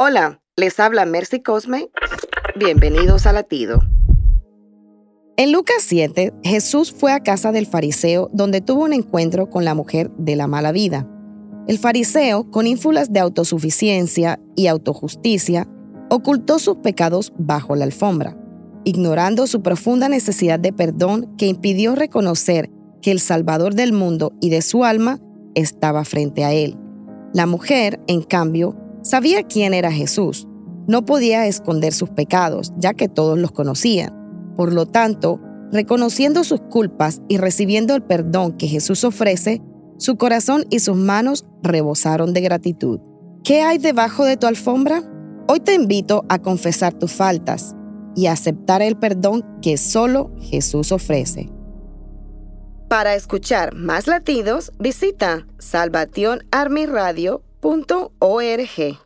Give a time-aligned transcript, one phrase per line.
[0.00, 1.88] Hola, les habla Mercy Cosme.
[2.56, 3.80] Bienvenidos a Latido.
[5.36, 9.74] En Lucas 7, Jesús fue a casa del fariseo donde tuvo un encuentro con la
[9.74, 11.08] mujer de la mala vida.
[11.68, 15.68] El fariseo, con ínfulas de autosuficiencia y autojusticia,
[16.10, 18.36] ocultó sus pecados bajo la alfombra,
[18.82, 22.68] ignorando su profunda necesidad de perdón que impidió reconocer
[23.00, 25.20] que el Salvador del mundo y de su alma
[25.54, 26.76] estaba frente a él.
[27.32, 30.48] La mujer, en cambio, sabía quién era Jesús.
[30.88, 34.12] No podía esconder sus pecados, ya que todos los conocían.
[34.56, 35.40] Por lo tanto,
[35.70, 39.62] reconociendo sus culpas y recibiendo el perdón que Jesús ofrece,
[39.98, 43.00] su corazón y sus manos rebosaron de gratitud.
[43.44, 45.02] ¿Qué hay debajo de tu alfombra?
[45.48, 47.76] Hoy te invito a confesar tus faltas
[48.16, 51.50] y a aceptar el perdón que solo Jesús ofrece.
[52.88, 55.46] Para escuchar más latidos, visita
[57.64, 59.04] salvationarmyradio.org.